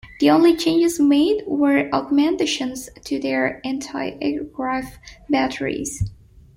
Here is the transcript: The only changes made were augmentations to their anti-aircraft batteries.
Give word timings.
The 0.19 0.31
only 0.31 0.57
changes 0.57 0.99
made 0.99 1.43
were 1.45 1.87
augmentations 1.93 2.89
to 3.05 3.19
their 3.19 3.61
anti-aircraft 3.63 4.97
batteries. 5.29 6.09